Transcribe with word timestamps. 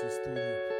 su 0.00 0.06
estudio. 0.06 0.77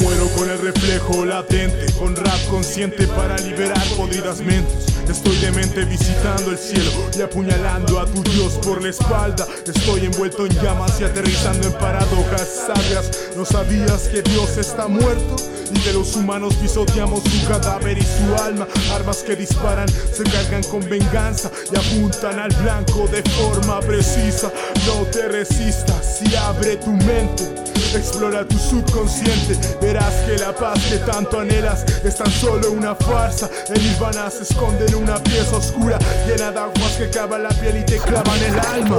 Muero 0.00 0.28
con 0.36 0.48
el 0.50 0.58
reflejo 0.58 1.24
latente, 1.24 1.92
con 1.98 2.16
rap 2.16 2.48
consciente 2.48 3.06
para 3.08 3.36
liberar 3.38 3.82
podridas 3.96 4.40
mentes. 4.40 4.86
Estoy 5.08 5.36
demente 5.38 5.84
visitando 5.84 6.50
el 6.50 6.58
cielo 6.58 6.90
y 7.16 7.22
apuñalando 7.22 7.98
a 7.98 8.06
tu 8.06 8.22
Dios 8.22 8.54
por 8.64 8.82
la 8.82 8.90
espalda. 8.90 9.46
Estoy 9.66 10.06
envuelto 10.06 10.46
en 10.46 10.52
llamas 10.60 11.00
y 11.00 11.04
aterrizando 11.04 11.66
en 11.66 11.74
paradojas 11.74 12.48
sabias. 12.66 13.10
¿No 13.36 13.44
sabías 13.44 14.08
que 14.08 14.22
Dios 14.22 14.56
está 14.56 14.86
muerto? 14.86 15.36
Y 15.74 15.80
de 15.80 15.92
los 15.92 16.14
humanos 16.14 16.54
pisoteamos 16.54 17.22
su 17.24 17.48
cadáver 17.48 17.98
y 17.98 18.02
su 18.02 18.42
alma. 18.42 18.68
Armas 18.92 19.18
que 19.18 19.34
disparan, 19.34 19.88
se 19.88 20.22
cargan 20.24 20.62
con 20.64 20.88
venganza 20.88 21.50
y 21.72 21.76
apuntan 21.76 22.38
al 22.38 22.54
blanco 22.62 23.08
de 23.08 23.22
forma 23.30 23.80
precisa. 23.80 24.52
No 24.86 25.06
te 25.10 25.28
resistas 25.28 26.20
y 26.22 26.34
abre 26.36 26.76
tu 26.76 26.90
mente. 26.90 27.70
Explora 27.92 28.46
tu 28.46 28.56
subconsciente, 28.56 29.58
verás 29.82 30.14
que 30.24 30.38
la 30.38 30.54
paz 30.54 30.78
que 30.88 30.98
tanto 30.98 31.40
anhelas 31.40 31.84
es 32.04 32.14
tan 32.14 32.30
solo 32.30 32.70
una 32.70 32.94
farsa. 32.94 33.50
En 33.68 33.82
Nirvana 33.82 34.30
se 34.30 34.44
esconde 34.44 34.86
en 34.86 34.94
una 34.94 35.18
pieza 35.18 35.56
oscura, 35.56 35.98
llena 36.26 36.52
de 36.52 36.60
aguas 36.60 36.92
que 36.96 37.10
cavan 37.10 37.42
la 37.42 37.48
piel 37.48 37.78
y 37.78 37.84
te 37.84 37.98
clavan 37.98 38.38
el 38.42 38.60
alma. 38.60 38.96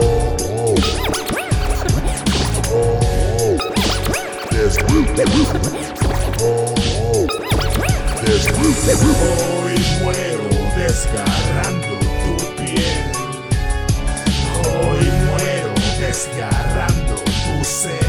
Hoy 9.61 9.75
muero 10.01 10.49
desgarrando 10.75 11.99
tu 12.23 12.55
piel. 12.57 13.11
Hoy 14.65 15.05
muero 15.25 15.73
desgarrando 15.99 17.15
tu 17.15 17.63
ser. 17.63 18.00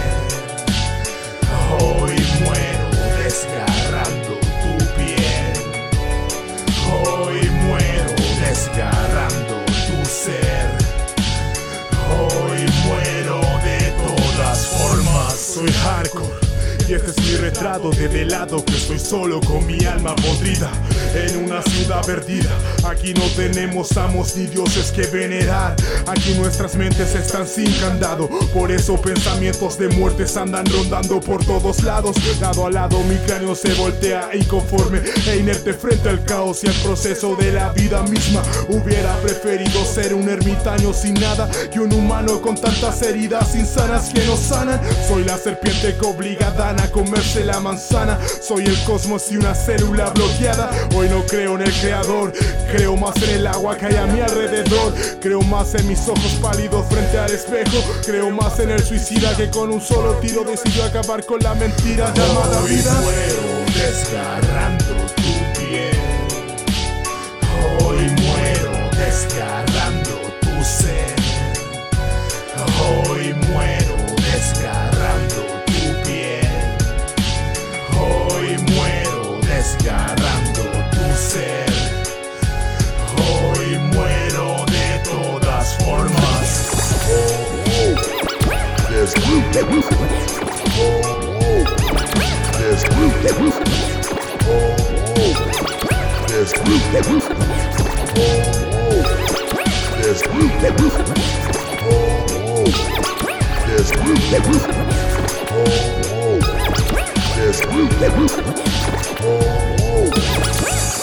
Soy 15.52 15.68
hardcore. 15.84 16.51
Este 16.92 17.10
es 17.10 17.26
mi 17.26 17.36
retrato 17.36 17.88
de 17.90 18.06
de 18.06 18.26
lado 18.26 18.62
que 18.62 18.76
estoy 18.76 18.98
solo 18.98 19.40
con 19.40 19.64
mi 19.66 19.82
alma 19.86 20.14
podrida 20.14 20.70
en 21.14 21.42
una 21.42 21.62
ciudad 21.62 22.04
perdida. 22.04 22.50
Aquí 22.84 23.14
no 23.14 23.24
tenemos 23.34 23.96
amos 23.96 24.36
ni 24.36 24.44
dioses 24.44 24.92
que 24.92 25.06
venerar. 25.06 25.74
Aquí 26.06 26.34
nuestras 26.34 26.74
mentes 26.74 27.14
están 27.14 27.46
sin 27.48 27.72
candado. 27.80 28.28
Por 28.52 28.70
eso 28.70 29.00
pensamientos 29.00 29.78
de 29.78 29.88
muertes 29.88 30.36
andan 30.36 30.66
rondando 30.66 31.18
por 31.20 31.42
todos 31.46 31.82
lados. 31.82 32.14
Lado 32.40 32.66
a 32.66 32.70
lado 32.70 33.02
mi 33.04 33.16
cráneo 33.26 33.54
se 33.54 33.72
voltea 33.72 34.28
inconforme 34.34 35.00
e 35.26 35.36
inerte 35.36 35.72
frente 35.72 36.10
al 36.10 36.22
caos 36.24 36.62
y 36.62 36.66
al 36.66 36.74
proceso 36.74 37.36
de 37.36 37.52
la 37.52 37.70
vida 37.70 38.02
misma. 38.02 38.42
Hubiera 38.68 39.16
preferido 39.22 39.82
ser 39.86 40.12
un 40.12 40.28
ermitaño 40.28 40.92
sin 40.92 41.14
nada 41.14 41.48
que 41.72 41.80
un 41.80 41.92
humano 41.94 42.42
con 42.42 42.60
tantas 42.60 43.00
heridas 43.00 43.54
insanas 43.54 44.10
que 44.10 44.26
no 44.26 44.36
sanan. 44.36 44.78
Soy 45.08 45.24
la 45.24 45.38
serpiente 45.38 45.96
que 45.96 46.06
obliga 46.06 46.48
a 46.48 46.50
Dan 46.50 46.81
a 46.82 46.90
comerse 46.90 47.44
la 47.44 47.60
manzana. 47.60 48.18
Soy 48.40 48.64
el 48.64 48.78
cosmos 48.84 49.30
y 49.30 49.36
una 49.36 49.54
célula 49.54 50.10
bloqueada. 50.10 50.70
Hoy 50.94 51.08
no 51.08 51.24
creo 51.24 51.54
en 51.54 51.62
el 51.62 51.72
creador, 51.72 52.32
creo 52.72 52.96
más 52.96 53.16
en 53.22 53.30
el 53.30 53.46
agua 53.46 53.76
que 53.76 53.86
hay 53.86 53.96
a 53.96 54.06
mi 54.06 54.20
alrededor. 54.20 54.94
Creo 55.20 55.42
más 55.42 55.74
en 55.74 55.88
mis 55.88 56.00
ojos 56.08 56.38
pálidos 56.40 56.86
frente 56.88 57.18
al 57.18 57.30
espejo. 57.30 57.78
Creo 58.04 58.30
más 58.30 58.58
en 58.58 58.70
el 58.70 58.82
suicida 58.82 59.36
que 59.36 59.50
con 59.50 59.70
un 59.70 59.80
solo 59.80 60.14
tiro 60.16 60.44
decidió 60.44 60.84
acabar 60.84 61.24
con 61.24 61.40
la 61.40 61.54
mentira 61.54 62.12
llamada 62.14 62.60
Hoy 62.60 62.70
vida. 62.70 62.92
muero 63.00 63.64
desgarrando 63.74 65.11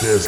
There's 0.01 0.25